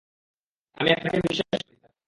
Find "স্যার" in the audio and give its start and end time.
1.75-1.91